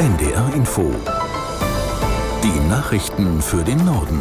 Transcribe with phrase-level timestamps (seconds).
[0.00, 0.90] NDR Info.
[2.42, 4.18] Die Nachrichten für den Norden.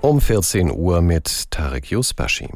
[0.00, 2.48] Um 14 Uhr mit Tarek Yusbashi.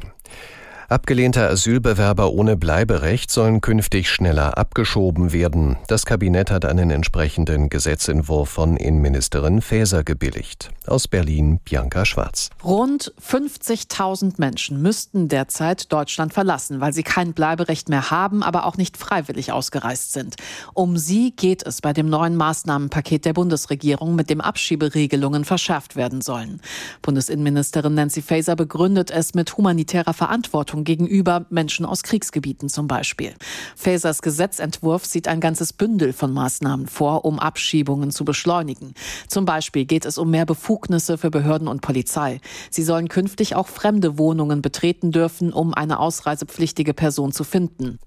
[0.87, 5.77] Abgelehnte Asylbewerber ohne Bleiberecht sollen künftig schneller abgeschoben werden.
[5.87, 10.69] Das Kabinett hat einen entsprechenden Gesetzentwurf von Innenministerin Faeser gebilligt.
[10.85, 12.51] Aus Berlin Bianca Schwarz.
[12.63, 18.77] Rund 50.000 Menschen müssten derzeit Deutschland verlassen, weil sie kein Bleiberecht mehr haben, aber auch
[18.77, 20.35] nicht freiwillig ausgereist sind.
[20.75, 26.21] Um sie geht es bei dem neuen Maßnahmenpaket der Bundesregierung, mit dem Abschieberegelungen verschärft werden
[26.21, 26.61] sollen.
[27.01, 33.33] Bundesinnenministerin Nancy Faeser begründet es mit humanitärer Verantwortung Verantwortung gegenüber Menschen aus Kriegsgebieten zum Beispiel.
[33.75, 38.93] Fasers Gesetzentwurf sieht ein ganzes Bündel von Maßnahmen vor, um Abschiebungen zu beschleunigen.
[39.27, 42.41] Zum Beispiel geht es um mehr Befugnisse für Behörden und Polizei.
[42.69, 47.99] Sie sollen künftig auch fremde Wohnungen betreten dürfen, um eine ausreisepflichtige Person zu finden.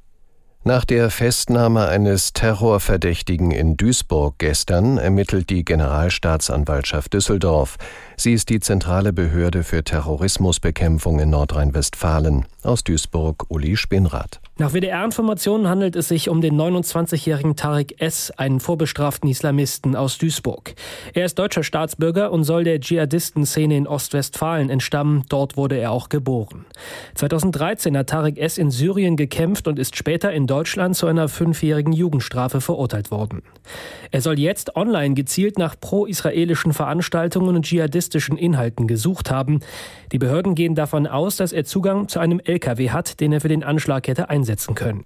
[0.64, 7.76] Nach der Festnahme eines Terrorverdächtigen in Duisburg gestern ermittelt die Generalstaatsanwaltschaft Düsseldorf.
[8.16, 12.46] Sie ist die zentrale Behörde für Terrorismusbekämpfung in Nordrhein-Westfalen.
[12.62, 14.40] Aus Duisburg Uli Spinrath.
[14.60, 20.74] Nach WDR-Informationen handelt es sich um den 29-jährigen Tarek S., einen vorbestraften Islamisten aus Duisburg.
[21.14, 25.22] Er ist deutscher Staatsbürger und soll der Dschihadisten-Szene in Ostwestfalen entstammen.
[25.28, 26.66] Dort wurde er auch geboren.
[27.14, 28.58] 2013 hat Tarek S.
[28.58, 33.42] in Syrien gekämpft und ist später in Deutschland zu einer fünfjährigen Jugendstrafe verurteilt worden.
[34.10, 39.60] Er soll jetzt online gezielt nach pro-israelischen Veranstaltungen und dschihadistischen Inhalten gesucht haben.
[40.10, 43.48] Die Behörden gehen davon aus, dass er Zugang zu einem LKW hat, den er für
[43.48, 45.04] den Anschlag hätte einsetzen einsetzen können.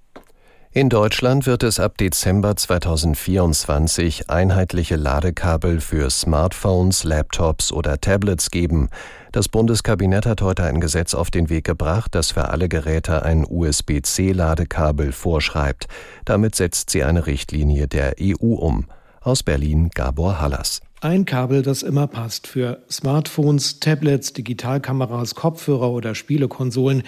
[0.75, 8.89] In Deutschland wird es ab Dezember 2024 einheitliche Ladekabel für Smartphones, Laptops oder Tablets geben.
[9.33, 13.45] Das Bundeskabinett hat heute ein Gesetz auf den Weg gebracht, das für alle Geräte ein
[13.47, 15.89] USB-C-Ladekabel vorschreibt.
[16.25, 18.87] Damit setzt sie eine Richtlinie der EU um.
[19.21, 20.81] Aus Berlin Gabor Hallas.
[21.03, 27.03] Ein Kabel, das immer passt für Smartphones, Tablets, Digitalkameras, Kopfhörer oder Spielekonsolen.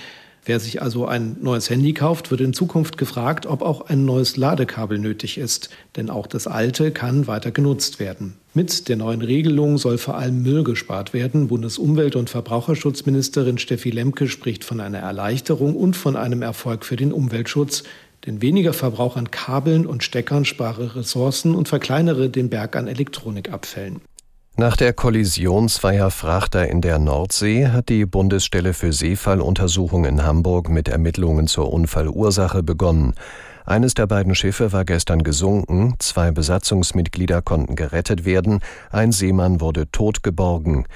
[0.47, 4.37] Wer sich also ein neues Handy kauft, wird in Zukunft gefragt, ob auch ein neues
[4.37, 8.35] Ladekabel nötig ist, denn auch das alte kann weiter genutzt werden.
[8.53, 11.49] Mit der neuen Regelung soll vor allem Müll gespart werden.
[11.49, 17.13] Bundesumwelt- und Verbraucherschutzministerin Steffi Lemke spricht von einer Erleichterung und von einem Erfolg für den
[17.13, 17.83] Umweltschutz.
[18.27, 24.03] Denn weniger Verbrauch an Kabeln und Steckern spare Ressourcen und verkleinere den Berg an Elektronikabfällen.
[24.57, 30.69] Nach der Kollision zweier Frachter in der Nordsee hat die Bundesstelle für Seefalluntersuchung in Hamburg
[30.69, 33.15] mit Ermittlungen zur Unfallursache begonnen.
[33.65, 38.61] Eines der beiden Schiffe war gestern gesunken, zwei Besatzungsmitglieder konnten gerettet werden,
[38.93, 40.87] ein Seemann wurde tot geborgen.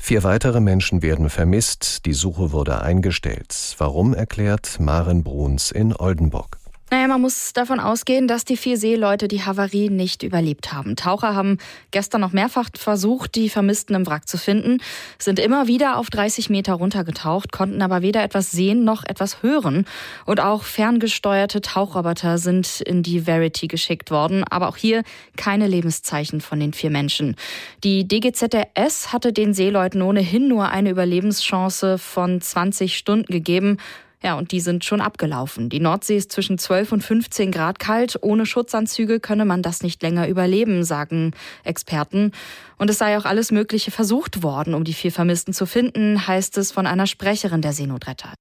[0.00, 3.74] Vier weitere Menschen werden vermisst, die Suche wurde eingestellt.
[3.78, 6.59] Warum erklärt Maren Bruns in Oldenburg.
[6.92, 10.96] Naja, man muss davon ausgehen, dass die vier Seeleute die Havarie nicht überlebt haben.
[10.96, 11.58] Taucher haben
[11.92, 14.78] gestern noch mehrfach versucht, die Vermissten im Wrack zu finden,
[15.16, 19.84] sind immer wieder auf 30 Meter runtergetaucht, konnten aber weder etwas sehen noch etwas hören.
[20.26, 25.04] Und auch ferngesteuerte Tauchroboter sind in die Verity geschickt worden, aber auch hier
[25.36, 27.36] keine Lebenszeichen von den vier Menschen.
[27.84, 33.78] Die DGZRS hatte den Seeleuten ohnehin nur eine Überlebenschance von 20 Stunden gegeben.
[34.22, 35.70] Ja, und die sind schon abgelaufen.
[35.70, 38.18] Die Nordsee ist zwischen 12 und 15 Grad kalt.
[38.20, 41.32] Ohne Schutzanzüge könne man das nicht länger überleben, sagen
[41.64, 42.32] Experten.
[42.76, 46.58] Und es sei auch alles Mögliche versucht worden, um die vier Vermissten zu finden, heißt
[46.58, 48.34] es von einer Sprecherin der Seenotretter.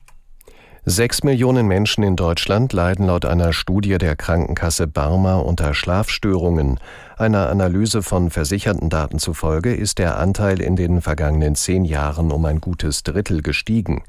[0.85, 6.79] Sechs Millionen Menschen in Deutschland leiden laut einer Studie der Krankenkasse Barmer unter Schlafstörungen.
[7.17, 12.43] Einer Analyse von versicherten Daten zufolge ist der Anteil in den vergangenen zehn Jahren um
[12.45, 14.03] ein gutes Drittel gestiegen.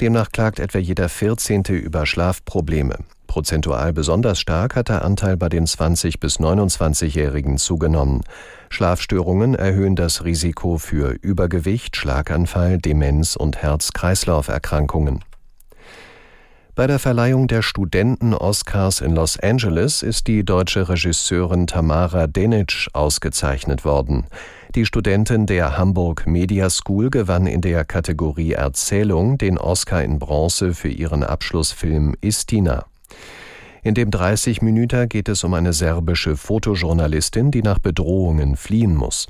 [0.00, 1.64] Demnach klagt etwa jeder 14.
[1.64, 2.98] über Schlafprobleme.
[3.26, 8.22] Prozentual besonders stark hat der Anteil bei den 20 bis 29-Jährigen zugenommen.
[8.70, 15.24] Schlafstörungen erhöhen das Risiko für Übergewicht, Schlaganfall, Demenz und Herz-Kreislauf-Erkrankungen.
[16.76, 23.84] Bei der Verleihung der Studenten-Oscars in Los Angeles ist die deutsche Regisseurin Tamara Denic ausgezeichnet
[23.84, 24.28] worden.
[24.74, 30.74] Die Studentin der Hamburg Media School gewann in der Kategorie Erzählung den Oscar in Bronze
[30.74, 32.84] für ihren Abschlussfilm Istina.
[33.82, 39.28] In dem 30 Minüter geht es um eine serbische Fotojournalistin, die nach Bedrohungen fliehen muss.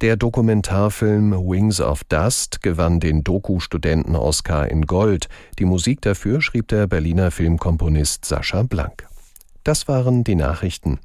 [0.00, 5.28] Der Dokumentarfilm Wings of Dust gewann den Doku-Studenten-Oscar in Gold.
[5.58, 9.06] Die Musik dafür schrieb der Berliner Filmkomponist Sascha Blank.
[9.62, 11.00] Das waren die Nachrichten.